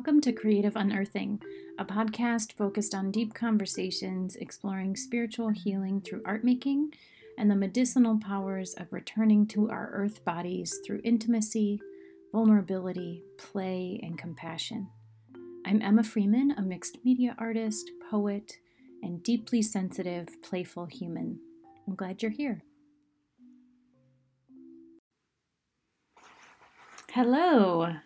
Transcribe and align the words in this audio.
Welcome 0.00 0.22
to 0.22 0.32
Creative 0.32 0.76
Unearthing, 0.76 1.42
a 1.78 1.84
podcast 1.84 2.54
focused 2.54 2.94
on 2.94 3.10
deep 3.10 3.34
conversations 3.34 4.34
exploring 4.36 4.96
spiritual 4.96 5.50
healing 5.50 6.00
through 6.00 6.22
art 6.24 6.42
making 6.42 6.94
and 7.36 7.50
the 7.50 7.54
medicinal 7.54 8.18
powers 8.18 8.72
of 8.78 8.94
returning 8.94 9.46
to 9.48 9.68
our 9.68 9.90
earth 9.92 10.24
bodies 10.24 10.80
through 10.86 11.02
intimacy, 11.04 11.82
vulnerability, 12.32 13.22
play, 13.36 14.00
and 14.02 14.16
compassion. 14.16 14.88
I'm 15.66 15.82
Emma 15.82 16.02
Freeman, 16.02 16.52
a 16.52 16.62
mixed 16.62 17.04
media 17.04 17.34
artist, 17.38 17.90
poet, 18.10 18.54
and 19.02 19.22
deeply 19.22 19.60
sensitive, 19.60 20.28
playful 20.40 20.86
human. 20.86 21.38
I'm 21.86 21.94
glad 21.94 22.22
you're 22.22 22.30
here. 22.30 22.62
Hello, 27.10 27.96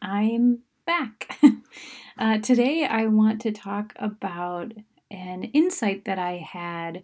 I'm 0.00 0.60
back. 0.84 1.38
uh, 2.18 2.38
today, 2.38 2.84
I 2.84 3.06
want 3.06 3.40
to 3.42 3.52
talk 3.52 3.92
about 3.96 4.72
an 5.10 5.44
insight 5.44 6.04
that 6.04 6.18
I 6.18 6.38
had 6.38 7.02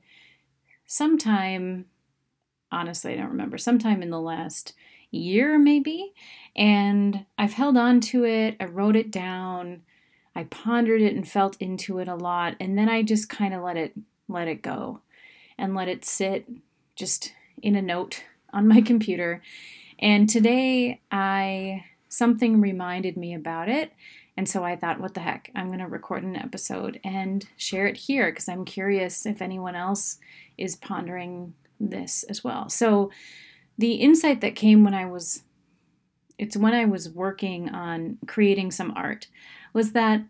sometime, 0.87 1.87
honestly, 2.73 3.13
I 3.13 3.17
don't 3.17 3.31
remember, 3.31 3.59
sometime 3.59 4.03
in 4.03 4.11
the 4.11 4.21
last 4.21 4.75
year 5.11 5.59
maybe. 5.59 6.13
And 6.57 7.25
I've 7.37 7.55
held 7.55 7.77
on 7.77 8.01
to 8.01 8.25
it, 8.25 8.57
I 8.61 8.67
wrote 8.67 8.97
it 8.97 9.11
down, 9.11 9.83
I 10.35 10.45
pondered 10.45 11.03
it 11.03 11.15
and 11.15 11.27
felt 11.27 11.57
into 11.61 11.99
it 11.99 12.09
a 12.09 12.15
lot, 12.15 12.57
and 12.61 12.77
then 12.77 12.89
I 12.89 13.03
just 13.03 13.29
kind 13.29 13.55
of 13.55 13.63
let 13.63 13.77
it 13.77 13.93
let 14.29 14.49
it 14.49 14.63
go 14.63 15.01
and 15.57 15.75
let 15.75 15.89
it 15.89 16.05
sit 16.05 16.47
just 16.95 17.33
in 17.63 17.75
a 17.75 17.83
note 17.83 18.23
on 18.53 18.69
my 18.69 18.81
computer. 18.83 19.43
And 19.99 20.29
today 20.29 21.01
I 21.11 21.85
something 22.09 22.61
reminded 22.61 23.17
me 23.17 23.35
about 23.35 23.69
it. 23.69 23.93
And 24.37 24.49
so 24.49 24.65
I 24.65 24.77
thought, 24.77 25.01
what 25.01 25.15
the 25.15 25.21
heck? 25.21 25.51
I'm 25.55 25.67
going 25.67 25.81
to 25.81 25.87
record 25.87 26.23
an 26.23 26.37
episode 26.37 27.01
and 27.03 27.47
share 27.57 27.87
it 27.87 27.97
here 27.97 28.31
because 28.31 28.49
I'm 28.49 28.65
curious 28.65 29.27
if 29.27 29.43
anyone 29.43 29.75
else 29.75 30.19
is 30.57 30.77
pondering 30.77 31.55
this 31.81 32.23
as 32.25 32.45
well. 32.45 32.69
So 32.69 33.11
the 33.77 33.95
insight 33.95 34.41
that 34.41 34.57
came 34.57 34.85
when 34.85 34.95
I 34.95 35.07
was 35.07 35.43
it's 36.39 36.57
when 36.57 36.73
I 36.73 36.85
was 36.85 37.09
working 37.09 37.69
on 37.71 38.19
creating 38.29 38.71
some 38.71 38.93
art 38.95 39.27
was 39.73 39.91
that 39.93 40.23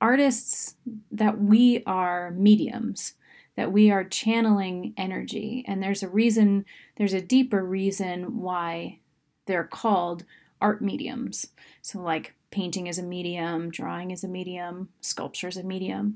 artists 0.00 0.74
that 1.12 1.40
we 1.40 1.82
are 1.86 2.32
mediums 2.32 3.14
that 3.56 3.70
we 3.70 3.90
are 3.90 4.02
channeling 4.02 4.94
energy 4.96 5.64
and 5.68 5.80
there's 5.80 6.02
a 6.02 6.08
reason 6.08 6.64
there's 6.96 7.12
a 7.12 7.20
deeper 7.20 7.64
reason 7.64 8.40
why 8.40 8.98
they're 9.46 9.64
called 9.64 10.24
art 10.62 10.80
mediums. 10.80 11.48
So, 11.82 12.00
like 12.00 12.34
painting 12.50 12.86
is 12.86 12.98
a 12.98 13.02
medium, 13.02 13.70
drawing 13.70 14.12
is 14.12 14.24
a 14.24 14.28
medium, 14.28 14.88
sculpture 15.00 15.48
is 15.48 15.56
a 15.56 15.64
medium, 15.64 16.14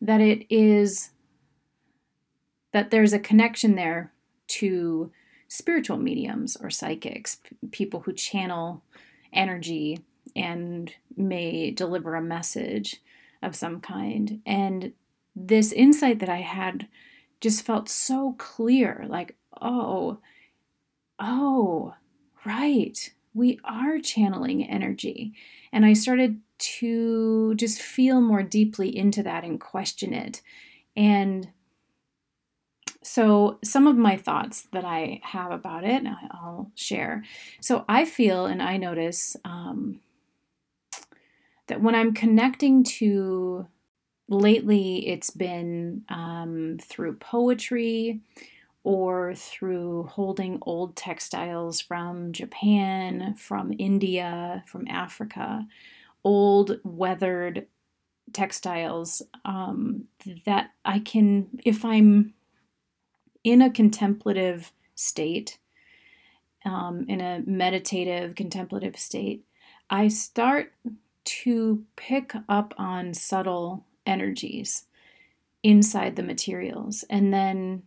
that 0.00 0.20
it 0.20 0.46
is 0.48 1.10
that 2.72 2.90
there's 2.90 3.12
a 3.12 3.18
connection 3.18 3.74
there 3.74 4.12
to 4.46 5.10
spiritual 5.48 5.98
mediums 5.98 6.56
or 6.56 6.70
psychics, 6.70 7.38
people 7.72 8.00
who 8.00 8.12
channel 8.12 8.82
energy 9.32 9.98
and 10.34 10.94
may 11.16 11.70
deliver 11.70 12.14
a 12.14 12.22
message 12.22 13.02
of 13.42 13.56
some 13.56 13.80
kind. 13.80 14.40
And 14.46 14.92
this 15.36 15.72
insight 15.72 16.20
that 16.20 16.28
I 16.28 16.40
had 16.40 16.88
just 17.40 17.66
felt 17.66 17.88
so 17.88 18.34
clear 18.38 19.04
like, 19.08 19.36
oh, 19.60 20.18
oh, 21.18 21.94
right 22.46 23.12
we 23.34 23.58
are 23.64 23.98
channeling 23.98 24.64
energy. 24.64 25.34
And 25.72 25.84
I 25.86 25.94
started 25.94 26.40
to 26.58 27.54
just 27.54 27.80
feel 27.80 28.20
more 28.20 28.42
deeply 28.42 28.94
into 28.96 29.22
that 29.22 29.44
and 29.44 29.60
question 29.60 30.12
it. 30.12 30.42
And 30.96 31.48
so, 33.04 33.58
some 33.64 33.88
of 33.88 33.96
my 33.96 34.16
thoughts 34.16 34.68
that 34.72 34.84
I 34.84 35.20
have 35.24 35.50
about 35.50 35.82
it, 35.84 36.04
I'll 36.30 36.70
share. 36.76 37.24
So, 37.60 37.84
I 37.88 38.04
feel 38.04 38.46
and 38.46 38.62
I 38.62 38.76
notice 38.76 39.36
um, 39.44 40.00
that 41.66 41.80
when 41.80 41.96
I'm 41.96 42.14
connecting 42.14 42.84
to 42.84 43.66
lately, 44.28 45.08
it's 45.08 45.30
been 45.30 46.04
um, 46.08 46.78
through 46.80 47.16
poetry 47.16 48.20
or 48.84 49.34
through 49.34 50.04
holding 50.04 50.58
old 50.62 50.96
textiles 50.96 51.80
from 51.80 52.32
Japan, 52.32 53.34
from 53.36 53.72
India, 53.78 54.64
from 54.66 54.86
Africa, 54.88 55.66
old 56.24 56.80
weathered 56.82 57.66
textiles 58.32 59.22
um, 59.44 60.08
that 60.46 60.70
I 60.84 60.98
can, 60.98 61.48
if 61.64 61.84
I'm 61.84 62.34
in 63.44 63.62
a 63.62 63.70
contemplative 63.70 64.72
state, 64.94 65.58
um, 66.64 67.06
in 67.08 67.20
a 67.20 67.42
meditative, 67.46 68.34
contemplative 68.34 68.96
state, 68.96 69.44
I 69.90 70.08
start 70.08 70.72
to 71.24 71.84
pick 71.96 72.34
up 72.48 72.74
on 72.78 73.14
subtle 73.14 73.84
energies 74.06 74.86
inside 75.62 76.16
the 76.16 76.22
materials. 76.22 77.04
And 77.10 77.32
then 77.32 77.82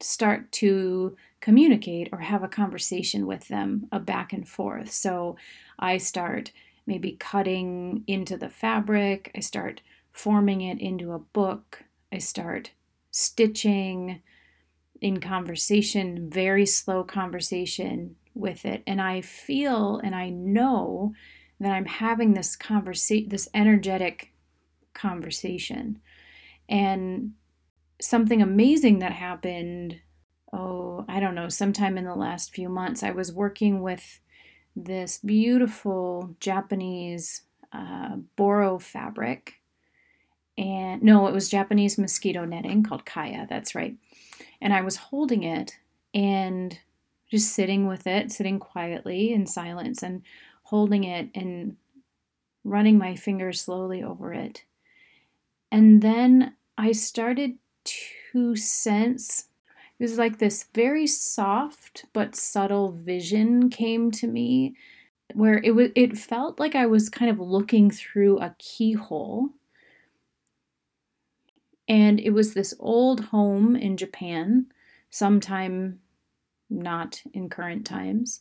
start 0.00 0.50
to 0.52 1.16
communicate 1.40 2.08
or 2.12 2.18
have 2.18 2.42
a 2.42 2.48
conversation 2.48 3.26
with 3.26 3.48
them, 3.48 3.86
a 3.92 4.00
back 4.00 4.32
and 4.32 4.48
forth. 4.48 4.90
So 4.90 5.36
I 5.78 5.98
start 5.98 6.52
maybe 6.86 7.12
cutting 7.12 8.04
into 8.06 8.36
the 8.36 8.48
fabric, 8.48 9.30
I 9.34 9.40
start 9.40 9.80
forming 10.12 10.60
it 10.60 10.80
into 10.80 11.12
a 11.12 11.18
book, 11.18 11.84
I 12.12 12.18
start 12.18 12.70
stitching 13.10 14.20
in 15.00 15.20
conversation, 15.20 16.30
very 16.30 16.66
slow 16.66 17.04
conversation 17.04 18.16
with 18.34 18.64
it. 18.64 18.82
And 18.86 19.00
I 19.00 19.20
feel 19.20 20.00
and 20.02 20.14
I 20.14 20.30
know 20.30 21.14
that 21.60 21.72
I'm 21.72 21.86
having 21.86 22.34
this 22.34 22.56
conversation, 22.56 23.28
this 23.28 23.48
energetic 23.54 24.32
conversation. 24.92 26.00
And 26.68 27.32
something 28.00 28.42
amazing 28.42 28.98
that 28.98 29.12
happened 29.12 30.00
oh 30.52 31.04
i 31.08 31.20
don't 31.20 31.34
know 31.34 31.48
sometime 31.48 31.96
in 31.96 32.04
the 32.04 32.14
last 32.14 32.54
few 32.54 32.68
months 32.68 33.02
i 33.02 33.10
was 33.10 33.32
working 33.32 33.80
with 33.82 34.20
this 34.76 35.18
beautiful 35.18 36.34
japanese 36.40 37.42
uh, 37.72 38.16
boro 38.36 38.78
fabric. 38.78 39.54
And 40.56 41.02
no 41.02 41.26
it 41.26 41.34
was 41.34 41.48
japanese 41.48 41.98
mosquito 41.98 42.44
netting 42.44 42.82
called 42.84 43.04
kaya 43.04 43.46
that's 43.48 43.74
right. 43.74 43.96
And 44.60 44.72
i 44.72 44.80
was 44.80 44.96
holding 44.96 45.42
it 45.42 45.78
and 46.12 46.78
just 47.30 47.52
sitting 47.52 47.88
with 47.88 48.06
it 48.06 48.30
sitting 48.30 48.60
quietly 48.60 49.32
in 49.32 49.46
silence 49.46 50.02
and 50.02 50.22
holding 50.64 51.04
it 51.04 51.30
and 51.34 51.76
running 52.62 52.96
my 52.96 53.16
fingers 53.16 53.60
slowly 53.60 54.02
over 54.02 54.32
it. 54.32 54.64
And 55.72 56.00
then 56.02 56.54
i 56.78 56.92
started 56.92 57.58
to 57.84 58.56
sense 58.56 59.48
it 59.98 60.02
was 60.02 60.18
like 60.18 60.38
this 60.38 60.66
very 60.74 61.06
soft 61.06 62.06
but 62.12 62.34
subtle 62.34 62.92
vision 62.92 63.70
came 63.70 64.10
to 64.10 64.26
me 64.26 64.74
where 65.32 65.60
it 65.62 65.72
was 65.72 65.90
it 65.94 66.18
felt 66.18 66.60
like 66.60 66.74
I 66.74 66.86
was 66.86 67.08
kind 67.08 67.30
of 67.30 67.38
looking 67.38 67.90
through 67.90 68.38
a 68.38 68.54
keyhole. 68.58 69.50
And 71.88 72.18
it 72.18 72.30
was 72.30 72.54
this 72.54 72.74
old 72.78 73.26
home 73.26 73.76
in 73.76 73.96
Japan 73.96 74.66
sometime 75.10 76.00
not 76.70 77.22
in 77.32 77.48
current 77.48 77.86
times. 77.86 78.40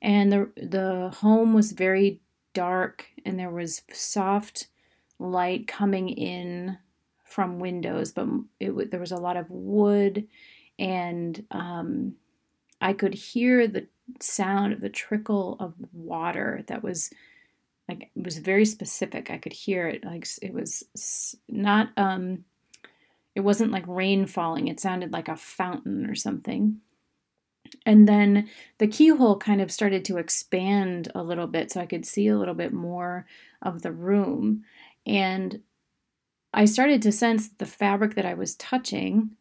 And 0.00 0.32
the 0.32 0.50
the 0.56 1.10
home 1.10 1.54
was 1.54 1.72
very 1.72 2.20
dark 2.54 3.06
and 3.24 3.38
there 3.38 3.50
was 3.50 3.82
soft 3.92 4.68
light 5.18 5.66
coming 5.66 6.08
in 6.08 6.78
from 7.32 7.58
windows, 7.58 8.12
but 8.12 8.28
it 8.60 8.90
there 8.90 9.00
was 9.00 9.12
a 9.12 9.16
lot 9.16 9.36
of 9.36 9.50
wood, 9.50 10.28
and 10.78 11.44
um, 11.50 12.14
I 12.80 12.92
could 12.92 13.14
hear 13.14 13.66
the 13.66 13.86
sound 14.20 14.72
of 14.72 14.80
the 14.80 14.90
trickle 14.90 15.56
of 15.60 15.74
water 15.92 16.64
that 16.66 16.82
was 16.82 17.10
like 17.88 18.10
it 18.14 18.24
was 18.24 18.38
very 18.38 18.64
specific. 18.64 19.30
I 19.30 19.38
could 19.38 19.52
hear 19.52 19.88
it 19.88 20.04
like 20.04 20.26
it 20.42 20.52
was 20.52 20.84
not 21.48 21.90
um 21.96 22.44
it 23.34 23.40
wasn't 23.40 23.72
like 23.72 23.84
rain 23.86 24.26
falling. 24.26 24.68
It 24.68 24.80
sounded 24.80 25.12
like 25.12 25.28
a 25.28 25.36
fountain 25.36 26.06
or 26.06 26.14
something. 26.14 26.80
And 27.86 28.06
then 28.06 28.50
the 28.78 28.86
keyhole 28.86 29.38
kind 29.38 29.62
of 29.62 29.72
started 29.72 30.04
to 30.06 30.18
expand 30.18 31.10
a 31.14 31.22
little 31.22 31.46
bit 31.46 31.70
so 31.70 31.80
I 31.80 31.86
could 31.86 32.04
see 32.04 32.28
a 32.28 32.36
little 32.36 32.54
bit 32.54 32.72
more 32.72 33.26
of 33.62 33.80
the 33.80 33.92
room. 33.92 34.64
And 35.06 35.60
I 36.54 36.64
started 36.66 37.02
to 37.02 37.12
sense 37.12 37.48
the 37.48 37.66
fabric 37.66 38.14
that 38.14 38.26
I 38.26 38.34
was 38.34 38.54
touching 38.56 39.36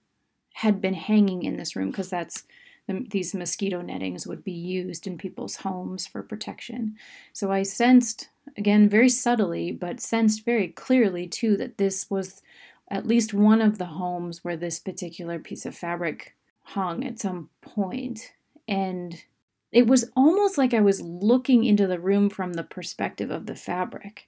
had 0.53 0.81
been 0.81 0.93
hanging 0.93 1.43
in 1.43 1.57
this 1.57 1.75
room 1.75 1.91
because 1.91 2.09
that's 2.09 2.43
the, 2.87 3.05
these 3.09 3.33
mosquito 3.33 3.81
nettings 3.81 4.25
would 4.25 4.43
be 4.43 4.51
used 4.51 5.07
in 5.07 5.17
people's 5.17 5.57
homes 5.57 6.07
for 6.07 6.23
protection. 6.23 6.95
So 7.33 7.51
I 7.51 7.63
sensed, 7.63 8.29
again, 8.57 8.89
very 8.89 9.09
subtly, 9.09 9.71
but 9.71 9.99
sensed 9.99 10.45
very 10.45 10.67
clearly 10.67 11.27
too, 11.27 11.57
that 11.57 11.77
this 11.77 12.09
was 12.09 12.41
at 12.89 13.07
least 13.07 13.33
one 13.33 13.61
of 13.61 13.77
the 13.77 13.85
homes 13.85 14.43
where 14.43 14.57
this 14.57 14.79
particular 14.79 15.39
piece 15.39 15.65
of 15.65 15.75
fabric 15.75 16.35
hung 16.63 17.03
at 17.03 17.19
some 17.19 17.49
point. 17.61 18.33
And 18.67 19.23
it 19.71 19.87
was 19.87 20.11
almost 20.15 20.57
like 20.57 20.73
I 20.73 20.81
was 20.81 21.01
looking 21.01 21.63
into 21.63 21.87
the 21.87 21.99
room 21.99 22.29
from 22.29 22.53
the 22.53 22.63
perspective 22.63 23.31
of 23.31 23.45
the 23.45 23.55
fabric. 23.55 24.27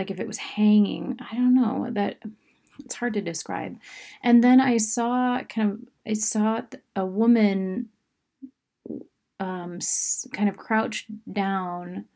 Like 0.00 0.10
if 0.10 0.18
it 0.18 0.26
was 0.26 0.38
hanging, 0.38 1.18
I 1.30 1.34
don't 1.34 1.54
know, 1.54 1.88
that 1.90 2.22
it's 2.82 2.94
hard 2.94 3.12
to 3.12 3.20
describe. 3.20 3.76
And 4.22 4.42
then 4.42 4.58
I 4.58 4.78
saw 4.78 5.42
kind 5.42 5.72
of 5.72 5.78
I 6.06 6.14
saw 6.14 6.62
a 6.96 7.04
woman 7.04 7.90
um 9.38 9.78
kind 10.32 10.48
of 10.48 10.56
crouched 10.56 11.10
down 11.30 12.06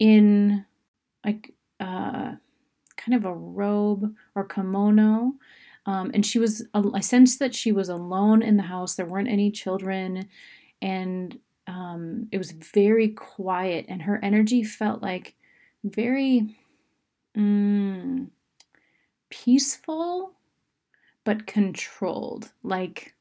in 0.00 0.66
like 1.24 1.54
uh 1.78 2.32
kind 2.96 3.14
of 3.14 3.24
a 3.24 3.32
robe 3.32 4.12
or 4.34 4.44
kimono 4.44 5.34
um, 5.86 6.10
and 6.12 6.26
she 6.26 6.40
was 6.40 6.66
i 6.74 7.00
sensed 7.00 7.38
that 7.38 7.54
she 7.54 7.70
was 7.70 7.88
alone 7.88 8.42
in 8.42 8.56
the 8.56 8.64
house 8.64 8.94
there 8.96 9.06
weren't 9.06 9.28
any 9.28 9.50
children 9.50 10.28
and 10.82 11.38
um, 11.66 12.26
it 12.32 12.38
was 12.38 12.50
very 12.50 13.08
quiet 13.08 13.86
and 13.88 14.02
her 14.02 14.18
energy 14.22 14.64
felt 14.64 15.02
like 15.02 15.34
very 15.84 16.56
mm, 17.36 18.28
peaceful 19.30 20.32
but 21.24 21.46
controlled 21.46 22.50
like 22.62 23.14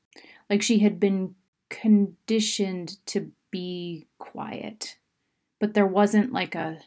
like 0.49 0.61
she 0.61 0.79
had 0.79 0.99
been 0.99 1.35
conditioned 1.69 2.97
to 3.05 3.31
be 3.51 4.07
quiet. 4.17 4.97
But 5.59 5.73
there 5.73 5.85
wasn't 5.85 6.33
like 6.33 6.55
a 6.55 6.79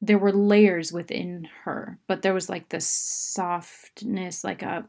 there 0.00 0.18
were 0.18 0.32
layers 0.32 0.92
within 0.92 1.48
her 1.64 1.98
but 2.06 2.22
there 2.22 2.34
was 2.34 2.48
like 2.48 2.68
this 2.68 2.86
softness 2.86 4.44
like 4.44 4.62
a 4.62 4.88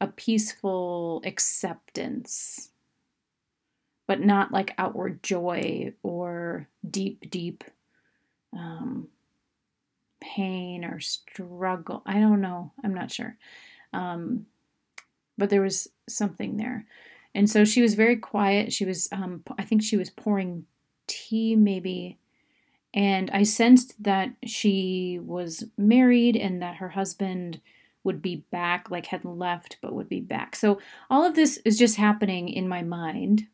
a 0.00 0.06
peaceful 0.08 1.22
acceptance. 1.24 2.70
But 4.06 4.20
not 4.20 4.52
like 4.52 4.74
outward 4.78 5.22
joy 5.22 5.94
or 6.02 6.68
deep 6.88 7.28
deep 7.28 7.64
um, 8.52 9.08
pain 10.34 10.84
or 10.84 10.98
struggle. 11.00 12.02
I 12.04 12.18
don't 12.18 12.40
know. 12.40 12.72
I'm 12.82 12.94
not 12.94 13.10
sure. 13.12 13.36
Um, 13.92 14.46
but 15.38 15.50
there 15.50 15.62
was 15.62 15.88
something 16.08 16.56
there. 16.56 16.86
And 17.34 17.48
so 17.48 17.64
she 17.64 17.82
was 17.82 17.94
very 17.94 18.16
quiet. 18.16 18.72
She 18.72 18.84
was, 18.84 19.08
um, 19.12 19.42
I 19.58 19.62
think 19.62 19.82
she 19.82 19.96
was 19.96 20.10
pouring 20.10 20.64
tea, 21.06 21.54
maybe. 21.54 22.18
And 22.94 23.30
I 23.30 23.42
sensed 23.42 24.02
that 24.02 24.30
she 24.44 25.20
was 25.22 25.64
married 25.76 26.36
and 26.36 26.62
that 26.62 26.76
her 26.76 26.88
husband 26.88 27.60
would 28.04 28.22
be 28.22 28.44
back, 28.50 28.90
like 28.90 29.06
had 29.06 29.24
left, 29.24 29.76
but 29.82 29.92
would 29.92 30.08
be 30.08 30.20
back. 30.20 30.56
So 30.56 30.80
all 31.10 31.24
of 31.24 31.34
this 31.34 31.58
is 31.64 31.78
just 31.78 31.96
happening 31.96 32.48
in 32.48 32.68
my 32.68 32.82
mind 32.82 33.46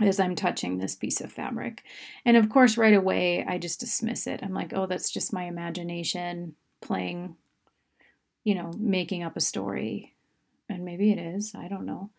as 0.00 0.20
I'm 0.20 0.34
touching 0.34 0.78
this 0.78 0.94
piece 0.94 1.20
of 1.20 1.32
fabric. 1.32 1.82
And 2.24 2.36
of 2.36 2.48
course, 2.48 2.76
right 2.76 2.94
away, 2.94 3.44
I 3.46 3.58
just 3.58 3.80
dismiss 3.80 4.26
it. 4.26 4.40
I'm 4.42 4.54
like, 4.54 4.72
oh, 4.72 4.86
that's 4.86 5.10
just 5.10 5.32
my 5.32 5.44
imagination 5.44 6.54
playing, 6.80 7.36
you 8.44 8.54
know, 8.54 8.72
making 8.78 9.22
up 9.22 9.36
a 9.36 9.40
story. 9.40 10.14
And 10.68 10.84
maybe 10.84 11.10
it 11.10 11.18
is, 11.18 11.54
I 11.54 11.68
don't 11.68 11.86
know. 11.86 12.10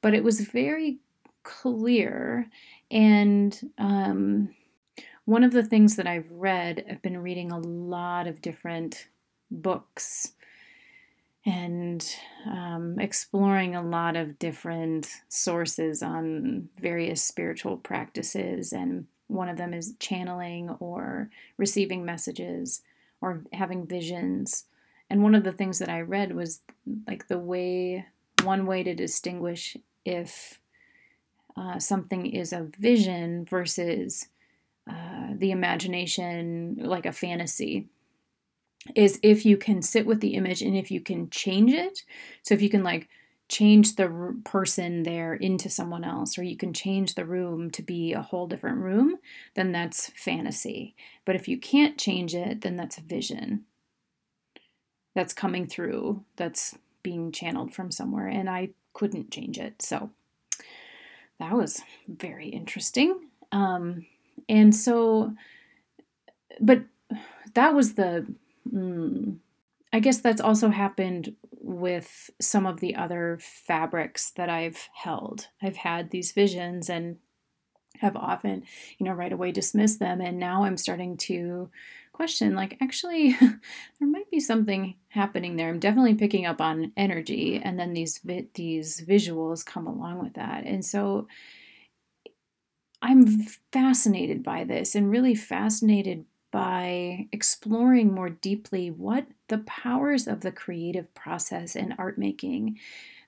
But 0.00 0.14
it 0.14 0.22
was 0.22 0.40
very 0.40 0.98
clear. 1.42 2.46
And 2.90 3.72
um, 3.78 4.54
one 5.24 5.42
of 5.42 5.52
the 5.52 5.64
things 5.64 5.96
that 5.96 6.06
I've 6.06 6.30
read, 6.30 6.84
I've 6.88 7.02
been 7.02 7.22
reading 7.22 7.50
a 7.50 7.58
lot 7.58 8.26
of 8.26 8.42
different 8.42 9.08
books 9.50 10.32
and 11.46 12.16
um, 12.46 12.98
exploring 12.98 13.74
a 13.74 13.82
lot 13.82 14.16
of 14.16 14.38
different 14.38 15.08
sources 15.28 16.02
on 16.02 16.68
various 16.80 17.22
spiritual 17.22 17.76
practices. 17.76 18.72
And 18.72 19.06
one 19.26 19.48
of 19.48 19.58
them 19.58 19.74
is 19.74 19.94
channeling 19.98 20.70
or 20.80 21.30
receiving 21.58 22.04
messages 22.04 22.82
or 23.20 23.44
having 23.52 23.86
visions. 23.86 24.64
And 25.10 25.22
one 25.22 25.34
of 25.34 25.44
the 25.44 25.52
things 25.52 25.78
that 25.80 25.90
I 25.90 26.00
read 26.00 26.34
was 26.34 26.60
like 27.06 27.28
the 27.28 27.38
way, 27.38 28.06
one 28.42 28.64
way 28.64 28.82
to 28.82 28.94
distinguish 28.94 29.76
if 30.04 30.60
uh, 31.56 31.78
something 31.78 32.26
is 32.26 32.52
a 32.52 32.68
vision 32.78 33.44
versus 33.44 34.28
uh, 34.90 35.28
the 35.36 35.50
imagination, 35.50 36.76
like 36.80 37.06
a 37.06 37.12
fantasy 37.12 37.88
is 38.94 39.18
if 39.22 39.46
you 39.46 39.56
can 39.56 39.82
sit 39.82 40.06
with 40.06 40.20
the 40.20 40.34
image 40.34 40.62
and 40.62 40.76
if 40.76 40.90
you 40.90 41.00
can 41.00 41.30
change 41.30 41.72
it. 41.72 42.02
So 42.42 42.54
if 42.54 42.62
you 42.62 42.68
can 42.68 42.82
like 42.82 43.08
change 43.48 43.96
the 43.96 44.36
person 44.44 45.02
there 45.02 45.34
into 45.34 45.68
someone 45.68 46.04
else 46.04 46.38
or 46.38 46.42
you 46.42 46.56
can 46.56 46.72
change 46.72 47.14
the 47.14 47.24
room 47.24 47.70
to 47.70 47.82
be 47.82 48.12
a 48.12 48.22
whole 48.22 48.46
different 48.46 48.78
room, 48.78 49.16
then 49.54 49.72
that's 49.72 50.10
fantasy. 50.16 50.94
But 51.24 51.36
if 51.36 51.48
you 51.48 51.58
can't 51.58 51.98
change 51.98 52.34
it, 52.34 52.62
then 52.62 52.76
that's 52.76 52.98
a 52.98 53.02
vision. 53.02 53.64
That's 55.14 55.34
coming 55.34 55.66
through, 55.66 56.24
that's 56.36 56.76
being 57.02 57.32
channeled 57.32 57.74
from 57.74 57.90
somewhere 57.90 58.28
and 58.28 58.48
I 58.48 58.70
couldn't 58.94 59.30
change 59.30 59.58
it. 59.58 59.82
So 59.82 60.10
that 61.38 61.52
was 61.52 61.82
very 62.08 62.48
interesting. 62.48 63.28
Um 63.52 64.06
and 64.48 64.74
so 64.74 65.34
but 66.60 66.82
that 67.54 67.74
was 67.74 67.94
the 67.94 68.26
Mm. 68.72 69.38
I 69.92 70.00
guess 70.00 70.18
that's 70.18 70.40
also 70.40 70.70
happened 70.70 71.36
with 71.52 72.28
some 72.40 72.66
of 72.66 72.80
the 72.80 72.96
other 72.96 73.38
fabrics 73.40 74.32
that 74.32 74.48
I've 74.48 74.88
held. 74.92 75.48
I've 75.62 75.76
had 75.76 76.10
these 76.10 76.32
visions 76.32 76.90
and 76.90 77.18
have 77.98 78.16
often, 78.16 78.64
you 78.98 79.06
know, 79.06 79.12
right 79.12 79.32
away 79.32 79.52
dismissed 79.52 80.00
them. 80.00 80.20
And 80.20 80.38
now 80.38 80.64
I'm 80.64 80.76
starting 80.76 81.16
to 81.18 81.70
question 82.12 82.54
like, 82.54 82.76
actually, 82.80 83.32
there 83.40 84.08
might 84.08 84.30
be 84.30 84.40
something 84.40 84.96
happening 85.08 85.56
there. 85.56 85.68
I'm 85.68 85.78
definitely 85.78 86.14
picking 86.14 86.44
up 86.44 86.60
on 86.60 86.92
energy. 86.96 87.60
And 87.62 87.78
then 87.78 87.92
these, 87.92 88.18
vi- 88.18 88.48
these 88.54 89.00
visuals 89.00 89.64
come 89.64 89.86
along 89.86 90.22
with 90.22 90.34
that. 90.34 90.64
And 90.64 90.84
so 90.84 91.28
I'm 93.00 93.44
fascinated 93.72 94.42
by 94.42 94.64
this 94.64 94.94
and 94.94 95.10
really 95.10 95.34
fascinated 95.34 96.24
by 96.54 97.26
exploring 97.32 98.14
more 98.14 98.30
deeply 98.30 98.88
what 98.88 99.26
the 99.48 99.58
powers 99.58 100.28
of 100.28 100.42
the 100.42 100.52
creative 100.52 101.12
process 101.12 101.74
in 101.74 101.92
art 101.98 102.16
making 102.16 102.78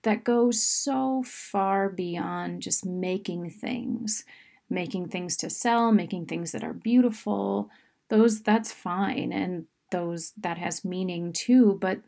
that 0.05 0.23
go 0.23 0.53
so 0.53 1.25
far 1.27 1.89
beyond 1.89 2.63
just 2.63 2.87
making 2.87 3.51
things 3.51 4.25
making 4.71 5.09
things 5.09 5.37
to 5.37 5.51
sell 5.51 5.91
making 5.91 6.25
things 6.25 6.53
that 6.53 6.63
are 6.63 6.73
beautiful 6.73 7.69
those 8.11 8.43
that's 8.43 8.71
fine 8.71 9.33
and 9.33 9.67
those 9.91 10.33
that 10.37 10.57
has 10.57 10.85
meaning 10.85 11.33
too 11.33 11.77
but 11.81 11.99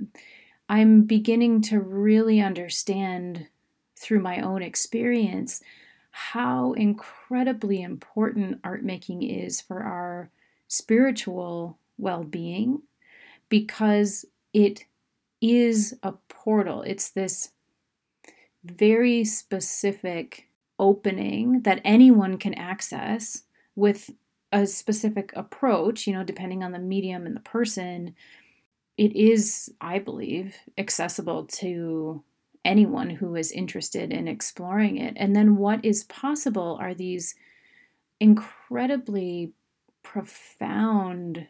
i'm 0.68 1.02
beginning 1.02 1.60
to 1.60 1.80
really 1.80 2.40
understand 2.40 3.48
through 3.96 4.20
my 4.20 4.40
own 4.40 4.62
experience 4.62 5.60
how 6.12 6.74
incredibly 6.74 7.82
important 7.82 8.60
art 8.62 8.84
making 8.84 9.24
is 9.24 9.60
for 9.60 9.82
our 9.82 10.30
spiritual 10.68 11.78
well 11.96 12.24
being 12.24 12.82
because 13.48 14.24
it 14.52 14.84
is 15.40 15.96
a 16.02 16.12
portal. 16.28 16.82
It's 16.82 17.10
this 17.10 17.50
very 18.64 19.24
specific 19.24 20.48
opening 20.78 21.62
that 21.62 21.80
anyone 21.84 22.38
can 22.38 22.54
access 22.54 23.42
with 23.74 24.10
a 24.52 24.66
specific 24.66 25.32
approach, 25.36 26.06
you 26.06 26.12
know, 26.12 26.24
depending 26.24 26.62
on 26.62 26.72
the 26.72 26.78
medium 26.78 27.26
and 27.26 27.36
the 27.36 27.40
person. 27.40 28.14
It 28.96 29.14
is, 29.14 29.72
I 29.80 29.98
believe, 29.98 30.56
accessible 30.76 31.44
to 31.44 32.22
anyone 32.64 33.10
who 33.10 33.34
is 33.36 33.52
interested 33.52 34.12
in 34.12 34.26
exploring 34.26 34.98
it. 34.98 35.14
And 35.16 35.34
then 35.34 35.56
what 35.56 35.84
is 35.84 36.04
possible 36.04 36.76
are 36.80 36.94
these 36.94 37.34
incredibly 38.20 39.52
profound 40.08 41.46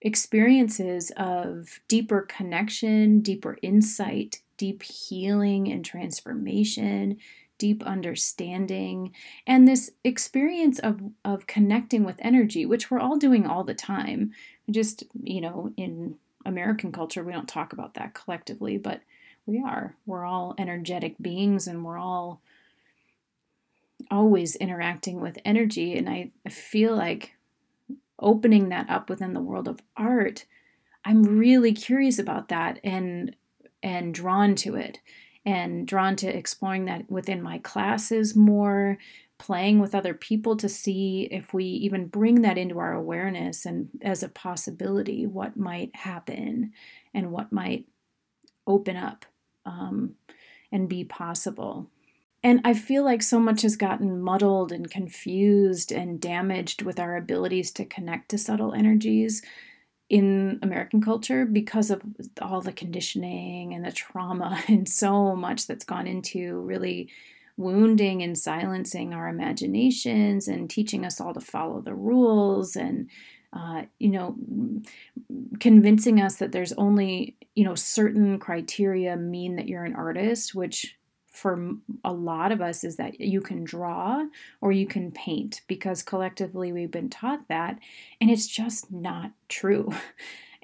experiences 0.00 1.12
of 1.18 1.78
deeper 1.86 2.22
connection, 2.22 3.20
deeper 3.20 3.58
insight, 3.60 4.40
deep 4.56 4.82
healing 4.82 5.70
and 5.70 5.84
transformation, 5.84 7.18
deep 7.58 7.82
understanding, 7.82 9.12
and 9.46 9.68
this 9.68 9.90
experience 10.04 10.78
of, 10.78 11.02
of 11.22 11.46
connecting 11.46 12.02
with 12.02 12.16
energy, 12.20 12.64
which 12.64 12.90
we're 12.90 12.98
all 12.98 13.18
doing 13.18 13.46
all 13.46 13.62
the 13.62 13.74
time. 13.74 14.32
Just, 14.70 15.04
you 15.22 15.42
know, 15.42 15.70
in 15.76 16.16
American 16.46 16.92
culture, 16.92 17.22
we 17.22 17.32
don't 17.34 17.46
talk 17.46 17.74
about 17.74 17.92
that 17.92 18.14
collectively, 18.14 18.78
but 18.78 19.02
we 19.44 19.62
are. 19.62 19.96
We're 20.06 20.24
all 20.24 20.54
energetic 20.56 21.16
beings 21.20 21.66
and 21.66 21.84
we're 21.84 21.98
all 21.98 22.40
always 24.12 24.54
interacting 24.56 25.20
with 25.20 25.38
energy. 25.44 25.96
And 25.96 26.08
I, 26.08 26.30
feel 26.50 26.94
like 26.94 27.32
opening 28.18 28.68
that 28.68 28.88
up 28.90 29.08
within 29.08 29.32
the 29.32 29.40
world 29.40 29.66
of 29.66 29.80
art, 29.96 30.44
I'm 31.04 31.22
really 31.22 31.72
curious 31.72 32.18
about 32.18 32.48
that 32.48 32.78
and 32.84 33.34
and 33.82 34.14
drawn 34.14 34.54
to 34.54 34.76
it 34.76 35.00
and 35.44 35.88
drawn 35.88 36.14
to 36.14 36.28
exploring 36.28 36.84
that 36.84 37.10
within 37.10 37.42
my 37.42 37.58
classes 37.58 38.36
more, 38.36 38.98
playing 39.38 39.80
with 39.80 39.92
other 39.92 40.14
people 40.14 40.56
to 40.56 40.68
see 40.68 41.26
if 41.32 41.52
we 41.52 41.64
even 41.64 42.06
bring 42.06 42.42
that 42.42 42.56
into 42.56 42.78
our 42.78 42.92
awareness 42.92 43.66
and 43.66 43.88
as 44.02 44.22
a 44.22 44.28
possibility, 44.28 45.26
what 45.26 45.56
might 45.56 45.96
happen 45.96 46.72
and 47.12 47.32
what 47.32 47.50
might 47.50 47.86
open 48.68 48.96
up 48.96 49.24
um, 49.66 50.14
and 50.70 50.88
be 50.88 51.02
possible. 51.02 51.90
And 52.44 52.60
I 52.64 52.74
feel 52.74 53.04
like 53.04 53.22
so 53.22 53.38
much 53.38 53.62
has 53.62 53.76
gotten 53.76 54.20
muddled 54.20 54.72
and 54.72 54.90
confused 54.90 55.92
and 55.92 56.20
damaged 56.20 56.82
with 56.82 56.98
our 56.98 57.16
abilities 57.16 57.70
to 57.72 57.84
connect 57.84 58.30
to 58.30 58.38
subtle 58.38 58.72
energies 58.72 59.42
in 60.08 60.58
American 60.62 61.00
culture 61.00 61.46
because 61.46 61.90
of 61.90 62.02
all 62.40 62.60
the 62.60 62.72
conditioning 62.72 63.72
and 63.72 63.84
the 63.84 63.92
trauma 63.92 64.62
and 64.68 64.88
so 64.88 65.34
much 65.34 65.66
that's 65.66 65.84
gone 65.84 66.06
into 66.06 66.60
really 66.60 67.08
wounding 67.56 68.22
and 68.22 68.36
silencing 68.36 69.14
our 69.14 69.28
imaginations 69.28 70.48
and 70.48 70.68
teaching 70.68 71.04
us 71.06 71.20
all 71.20 71.32
to 71.32 71.40
follow 71.40 71.80
the 71.80 71.94
rules 71.94 72.76
and 72.76 73.08
uh, 73.52 73.82
you 73.98 74.10
know 74.10 74.36
convincing 75.60 76.20
us 76.20 76.36
that 76.36 76.52
there's 76.52 76.72
only 76.74 77.36
you 77.54 77.64
know 77.64 77.74
certain 77.74 78.38
criteria 78.38 79.16
mean 79.16 79.56
that 79.56 79.68
you're 79.68 79.84
an 79.84 79.94
artist 79.94 80.54
which 80.54 80.96
for 81.32 81.72
a 82.04 82.12
lot 82.12 82.52
of 82.52 82.60
us 82.60 82.84
is 82.84 82.96
that 82.96 83.20
you 83.20 83.40
can 83.40 83.64
draw 83.64 84.24
or 84.60 84.70
you 84.70 84.86
can 84.86 85.10
paint 85.10 85.62
because 85.66 86.02
collectively 86.02 86.72
we've 86.72 86.90
been 86.90 87.08
taught 87.08 87.48
that 87.48 87.78
and 88.20 88.30
it's 88.30 88.46
just 88.46 88.92
not 88.92 89.32
true. 89.48 89.92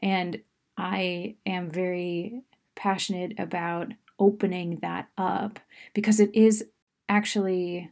And 0.00 0.42
I 0.76 1.34
am 1.44 1.70
very 1.70 2.42
passionate 2.76 3.40
about 3.40 3.94
opening 4.20 4.78
that 4.80 5.08
up 5.18 5.58
because 5.92 6.20
it 6.20 6.32
is 6.34 6.66
actually 7.08 7.90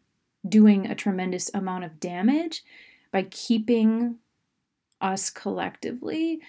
doing 0.49 0.87
a 0.87 0.95
tremendous 0.95 1.50
amount 1.52 1.83
of 1.83 1.99
damage 1.99 2.62
by 3.11 3.23
keeping 3.23 4.18
us 5.00 5.30
collectively 5.30 6.40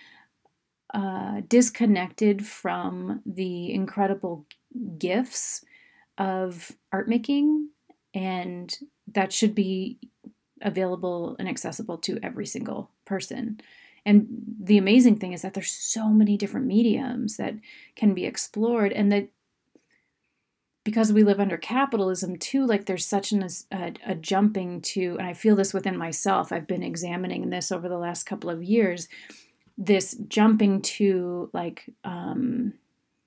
uh, 0.93 1.41
disconnected 1.48 2.46
from 2.46 3.22
the 3.25 3.74
incredible 3.74 4.46
gifts 4.98 5.65
of 6.17 6.71
art 6.91 7.07
making, 7.07 7.69
and 8.13 8.75
that 9.13 9.31
should 9.31 9.55
be 9.55 10.00
available 10.62 11.36
and 11.39 11.47
accessible 11.47 11.97
to 12.00 12.19
every 12.24 12.45
single 12.45 12.89
person. 13.05 13.59
And 14.05 14.27
the 14.59 14.77
amazing 14.77 15.17
thing 15.17 15.33
is 15.33 15.41
that 15.41 15.53
there's 15.53 15.71
so 15.71 16.09
many 16.09 16.38
different 16.38 16.65
mediums 16.65 17.38
that 17.38 17.55
can 17.95 18.13
be 18.13 18.25
explored, 18.25 18.91
and 18.93 19.12
that 19.12 19.29
because 20.83 21.12
we 21.12 21.25
live 21.25 21.41
under 21.41 21.57
capitalism 21.57 22.38
too, 22.38 22.65
like 22.65 22.86
there's 22.86 23.05
such 23.05 23.33
an, 23.33 23.45
a, 23.74 23.93
a 24.05 24.15
jumping 24.15 24.79
to, 24.79 25.17
and 25.19 25.27
I 25.27 25.33
feel 25.33 25.57
this 25.57 25.74
within 25.74 25.97
myself. 25.97 26.53
I've 26.53 26.65
been 26.65 26.81
examining 26.81 27.50
this 27.50 27.74
over 27.74 27.89
the 27.89 27.97
last 27.97 28.24
couple 28.24 28.50
of 28.50 28.63
years. 28.63 29.09
This 29.77 30.15
jumping 30.29 30.81
to 30.83 31.50
like 31.51 31.93
um, 32.05 32.71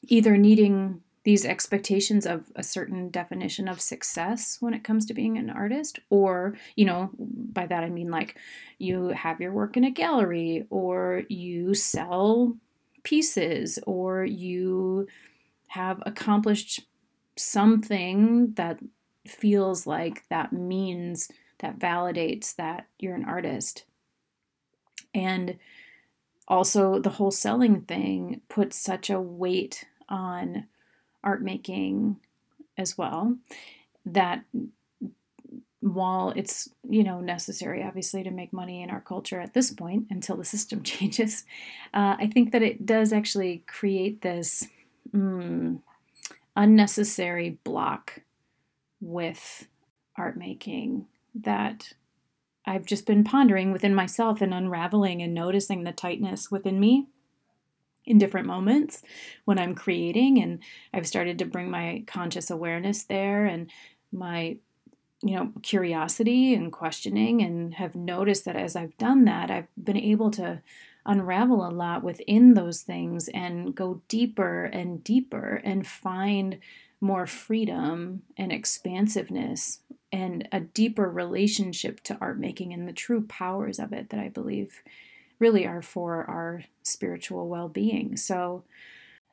either 0.05 0.39
needing 0.39 1.03
these 1.23 1.45
expectations 1.45 2.27
of 2.27 2.45
a 2.57 2.63
certain 2.63 3.11
definition 3.11 3.69
of 3.69 3.81
success 3.81 4.57
when 4.61 4.75
it 4.75 4.85
comes 4.85 5.07
to 5.07 5.15
being 5.15 5.37
an 5.37 5.51
artist? 5.51 5.99
Or 6.09 6.57
you 6.77 6.85
know 6.85 7.11
by 7.19 7.67
that 7.67 7.85
i 7.85 7.89
mean 7.89 8.11
like 8.11 8.37
you 8.79 9.09
have 9.09 9.41
your 9.41 9.53
work 9.53 9.77
in 9.77 9.85
a 9.85 9.91
gallery 9.91 10.67
or 10.71 11.23
you 11.29 11.75
sell 11.75 12.57
pieces 13.03 13.79
or 13.87 14.25
you 14.25 15.07
have 15.69 16.03
accomplished 16.05 16.81
something 17.37 18.53
that 18.55 18.79
feels 19.27 19.87
like 19.87 20.25
that 20.29 20.53
means 20.53 21.31
that 21.59 21.79
validates 21.79 22.55
that 22.57 22.87
you're 22.99 23.15
an 23.15 23.25
artist. 23.25 23.85
And 25.15 25.59
also 26.49 26.99
the 26.99 27.11
whole 27.11 27.31
selling 27.31 27.83
thing 27.83 28.41
puts 28.49 28.77
such 28.77 29.11
a 29.11 29.21
weight 29.21 29.87
on 30.09 30.67
art 31.23 31.43
making 31.43 32.17
as 32.77 32.97
well 32.97 33.37
that 34.07 34.45
while 35.81 36.33
it's 36.37 36.69
you 36.89 37.03
know 37.03 37.21
necessary 37.21 37.83
obviously 37.83 38.23
to 38.23 38.31
make 38.31 38.53
money 38.53 38.83
in 38.83 38.91
our 38.91 39.01
culture 39.01 39.41
at 39.41 39.55
this 39.55 39.71
point 39.71 40.07
until 40.11 40.37
the 40.37 40.45
system 40.57 40.83
changes 40.85 41.45
uh, 41.95 42.17
i 42.19 42.27
think 42.27 42.53
that 42.53 42.63
it 42.63 42.85
does 42.85 43.13
actually 43.13 43.63
create 43.67 44.21
this 44.23 44.69
mm, 45.15 45.81
unnecessary 46.57 47.59
block 47.65 48.21
with 49.01 49.67
art 50.17 50.37
making 50.37 51.07
that 51.35 51.95
i've 52.67 52.85
just 52.85 53.07
been 53.07 53.25
pondering 53.25 53.73
within 53.73 53.95
myself 53.95 54.43
and 54.43 54.53
unraveling 54.53 55.23
and 55.23 55.33
noticing 55.33 55.85
the 55.85 55.93
tightness 55.93 56.51
within 56.51 56.79
me 56.79 57.07
in 58.05 58.19
different 58.19 58.47
moments 58.47 59.03
when 59.45 59.59
I'm 59.59 59.75
creating. 59.75 60.43
And 60.43 60.61
I've 60.93 61.07
started 61.07 61.39
to 61.39 61.45
bring 61.45 61.71
my 61.71 62.05
conscious 62.07 62.51
awareness 62.51 63.05
there 63.05 63.47
and 63.47 63.71
my 64.13 64.57
you 65.23 65.35
know 65.35 65.53
curiosity 65.63 66.55
and 66.55 66.73
questioning 66.73 67.43
and 67.43 67.75
have 67.75 67.95
noticed 67.95 68.45
that 68.47 68.57
as 68.57 68.75
I've 68.75 68.97
done 68.97 69.27
that 69.27 69.51
I've 69.51 69.69
been 69.77 69.99
able 69.99 70.31
to 70.33 70.63
unravel 71.07 71.67
a 71.67 71.71
lot 71.71 72.03
within 72.03 72.55
those 72.55 72.83
things 72.83 73.29
and 73.29 73.75
go 73.75 74.03
deeper 74.09 74.65
and 74.65 75.03
deeper 75.03 75.61
and 75.65 75.87
find 75.87 76.59
more 77.01 77.27
freedom 77.27 78.23
and 78.37 78.53
expansiveness 78.53 79.81
and 80.13 80.49
a 80.53 80.61
deeper 80.61 81.09
relationship 81.09 82.01
to 82.01 82.19
art 82.21 82.39
making 82.39 82.73
and 82.73 82.87
the 82.87 82.93
true 82.93 83.23
powers 83.23 83.79
of 83.79 83.93
it 83.93 84.11
that 84.11 84.21
I 84.21 84.29
believe 84.29 84.83
really 85.41 85.67
are 85.67 85.83
for 85.83 86.25
our 86.25 86.63
spiritual 86.83 87.49
well-being. 87.49 88.17
So 88.17 88.63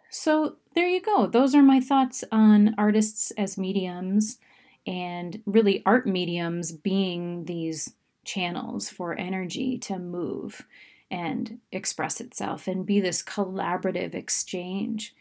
so 0.09 0.55
there 0.73 0.87
you 0.87 1.01
go. 1.01 1.27
Those 1.27 1.53
are 1.53 1.61
my 1.61 1.79
thoughts 1.79 2.23
on 2.31 2.75
artists 2.77 3.31
as 3.31 3.57
mediums 3.57 4.39
and 4.85 5.41
really 5.45 5.83
art 5.85 6.07
mediums 6.07 6.71
being 6.71 7.45
these 7.45 7.93
channels 8.23 8.89
for 8.89 9.17
energy 9.17 9.77
to 9.79 9.99
move 9.99 10.65
and 11.11 11.59
express 11.71 12.19
itself 12.21 12.67
and 12.67 12.85
be 12.85 12.99
this 12.99 13.23
collaborative 13.23 14.13
exchange. 14.13 15.13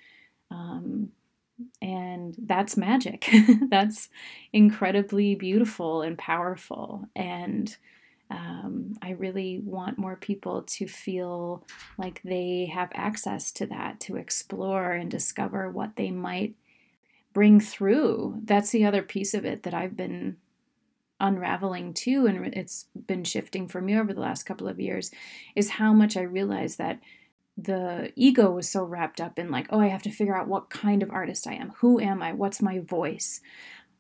Um, 0.51 1.11
and 1.81 2.37
that's 2.39 2.77
magic. 2.77 3.29
that's 3.71 4.09
incredibly 4.53 5.35
beautiful 5.35 6.03
and 6.03 6.19
powerful. 6.19 7.09
And 7.17 7.75
um, 8.31 8.95
I 9.01 9.11
really 9.11 9.61
want 9.65 9.99
more 9.99 10.17
people 10.17 10.63
to 10.63 10.87
feel 10.87 11.65
like 11.97 12.21
they 12.25 12.71
have 12.73 12.91
access 12.93 13.53
to 13.53 13.67
that, 13.67 14.01
to 14.01 14.17
explore 14.17 14.93
and 14.93 15.11
discover 15.11 15.71
what 15.71 15.97
they 15.97 16.11
might 16.11 16.55
bring 17.33 17.61
through. 17.61 18.41
That's 18.45 18.71
the 18.71 18.85
other 18.85 19.03
piece 19.03 19.35
of 19.35 19.45
it 19.45 19.63
that 19.63 19.75
I've 19.75 19.97
been 19.97 20.39
unraveling 21.21 21.95
too, 21.95 22.27
and 22.27 22.55
it's 22.55 22.87
been 23.07 23.25
shifting 23.25 23.69
for 23.69 23.81
me 23.81 23.97
over 23.97 24.13
the 24.13 24.21
last 24.21 24.43
couple 24.43 24.69
of 24.69 24.81
years, 24.81 25.11
is 25.55 25.71
how 25.71 25.93
much 25.93 26.17
I 26.17 26.23
realize 26.23 26.77
that 26.77 27.01
the 27.57 28.13
ego 28.17 28.51
was 28.51 28.69
so 28.69 28.85
wrapped 28.85 29.21
up 29.21 29.39
in 29.39 29.51
like, 29.51 29.67
oh, 29.71 29.81
I 29.81 29.87
have 29.87 30.03
to 30.03 30.11
figure 30.11 30.37
out 30.37 30.49
what 30.49 30.69
kind 30.69 31.03
of 31.03 31.11
artist 31.11 31.47
I 31.47 31.55
am. 31.55 31.73
Who 31.79 32.01
am 32.01 32.23
I? 32.23 32.33
What's 32.33 32.61
my 32.61 32.81
voice? 32.81 33.41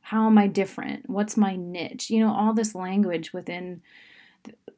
How 0.00 0.26
am 0.26 0.36
I 0.36 0.46
different? 0.46 1.08
What's 1.08 1.36
my 1.36 1.56
niche? 1.56 2.10
You 2.10 2.20
know, 2.20 2.34
all 2.34 2.52
this 2.52 2.74
language 2.74 3.32
within 3.32 3.80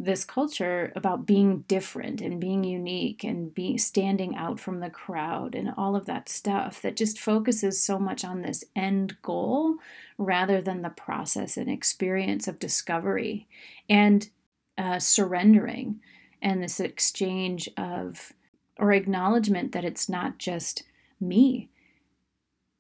this 0.01 0.25
culture 0.25 0.93
about 0.95 1.27
being 1.27 1.65
different 1.67 2.21
and 2.21 2.41
being 2.41 2.63
unique 2.63 3.25
and 3.25 3.53
being 3.53 3.77
standing 3.77 4.37
out 4.37 4.61
from 4.61 4.79
the 4.79 4.91
crowd 4.91 5.57
and 5.57 5.73
all 5.77 5.97
of 5.97 6.07
that 6.07 6.29
stuff 6.29 6.81
that 6.83 6.97
just 6.97 7.19
focuses 7.19 7.83
so 7.83 7.99
much 7.99 8.25
on 8.25 8.43
this 8.43 8.65
end 8.77 9.17
goal 9.23 9.75
rather 10.17 10.63
than 10.63 10.83
the 10.83 10.89
process 10.91 11.57
and 11.57 11.69
experience 11.69 12.47
of 12.47 12.61
discovery 12.61 13.49
and 13.91 14.31
uh, 14.77 15.01
surrendering 15.01 16.01
and 16.41 16.63
this 16.63 16.79
exchange 16.79 17.69
of 17.77 18.33
or 18.79 18.93
acknowledgement 18.93 19.73
that 19.73 19.85
it's 19.85 20.09
not 20.09 20.39
just 20.39 20.85
me 21.21 21.69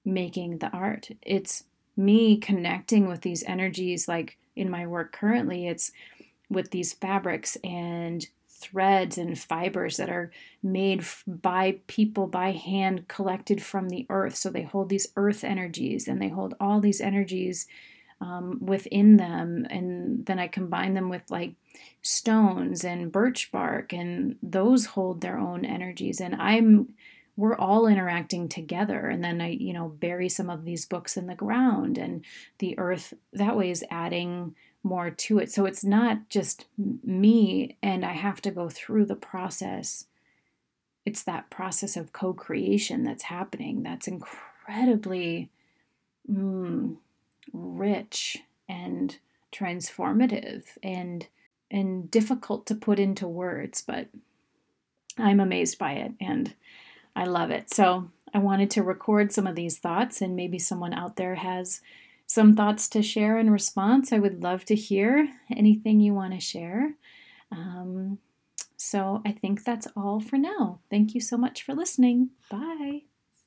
making 0.04 0.58
the 0.58 0.68
art. 0.68 1.10
It's 1.22 1.64
me 1.96 2.37
connecting 2.37 3.08
with 3.08 3.22
these 3.22 3.42
energies 3.42 4.06
like 4.06 4.38
in 4.54 4.70
my 4.70 4.87
work 4.87 5.12
currently 5.12 5.66
it's 5.66 5.90
with 6.49 6.71
these 6.71 6.93
fabrics 6.93 7.57
and 7.62 8.26
threads 8.49 9.19
and 9.19 9.38
fibers 9.38 9.99
that 9.99 10.11
are 10.11 10.33
made 10.62 11.05
by 11.26 11.78
people 11.87 12.26
by 12.26 12.50
hand 12.50 13.07
collected 13.07 13.62
from 13.62 13.88
the 13.88 14.05
earth 14.11 14.35
so 14.35 14.50
they 14.50 14.62
hold 14.62 14.88
these 14.88 15.07
earth 15.14 15.45
energies 15.45 16.09
and 16.09 16.21
they 16.21 16.28
hold 16.28 16.55
all 16.59 16.81
these 16.81 17.00
energies 17.00 17.69
um, 18.21 18.59
within 18.61 19.17
them. 19.17 19.67
And 19.71 20.26
then 20.26 20.38
I 20.38 20.49
combine 20.49 20.95
them 20.95 21.09
with 21.09 21.31
like 21.31 21.55
stones 22.02 22.85
and 22.85 23.12
birch 23.12 23.52
bark, 23.52 23.93
and 23.93 24.37
those 24.43 24.87
hold 24.87 25.21
their 25.21 25.38
own 25.38 25.64
energies. 25.64 26.21
And 26.21 26.35
I'm 26.37 26.95
we're 27.37 27.57
all 27.57 27.87
interacting 27.87 28.49
together 28.49 29.07
and 29.07 29.23
then 29.23 29.40
i 29.40 29.50
you 29.50 29.73
know 29.73 29.87
bury 29.87 30.28
some 30.28 30.50
of 30.50 30.64
these 30.64 30.85
books 30.85 31.17
in 31.17 31.28
the 31.28 31.37
ground 31.37 31.97
and 31.97 32.25
the 32.59 32.76
earth 32.81 33.14
that 33.33 33.57
way 33.57 33.71
is 33.71 33.85
adding 33.93 34.57
more 34.82 35.11
to 35.11 35.38
it 35.38 35.50
so 35.50 35.66
it's 35.66 35.85
not 35.85 36.28
just 36.28 36.66
me 37.04 37.76
and 37.82 38.04
i 38.04 38.12
have 38.12 38.40
to 38.40 38.50
go 38.50 38.68
through 38.68 39.04
the 39.04 39.16
process 39.16 40.06
it's 41.04 41.23
that 41.23 41.50
process 41.50 41.97
of 41.97 42.12
co-creation 42.12 43.02
that's 43.02 43.25
happening 43.25 43.82
that's 43.82 44.08
incredibly 44.08 45.50
mm, 46.30 46.97
rich 47.52 48.38
and 48.68 49.18
transformative 49.52 50.64
and 50.82 51.26
and 51.70 52.11
difficult 52.11 52.66
to 52.66 52.75
put 52.75 52.99
into 52.99 53.26
words 53.26 53.82
but 53.87 54.08
i'm 55.18 55.40
amazed 55.40 55.78
by 55.78 55.92
it 55.92 56.12
and 56.20 56.54
I 57.18 57.25
love 57.25 57.50
it. 57.50 57.75
So 57.75 58.11
I 58.32 58.38
wanted 58.38 58.70
to 58.70 58.85
record 58.85 59.32
some 59.32 59.49
of 59.49 59.56
these 59.56 59.78
thoughts, 59.78 60.23
and 60.23 60.37
maybe 60.37 60.61
someone 60.61 60.94
out 60.94 61.16
there 61.16 61.35
has 61.35 61.80
some 62.28 62.54
thoughts 62.54 62.88
to 62.90 63.02
share 63.02 63.38
in 63.38 63.50
response. 63.50 64.12
I 64.12 64.18
would 64.20 64.42
love 64.44 64.64
to 64.66 64.75
hear 64.76 65.28
anything 65.50 65.99
you 65.99 66.14
want 66.14 66.35
to 66.35 66.40
share. 66.40 66.94
Um, 67.50 68.18
so 68.76 69.23
I 69.26 69.32
think 69.32 69.64
that's 69.64 69.88
all 69.97 70.20
for 70.20 70.37
now. 70.37 70.80
Thank 70.90 71.14
you 71.14 71.20
so 71.20 71.37
much 71.37 71.62
for 71.64 71.75
listening. 71.75 72.30
Bye. 72.50 73.02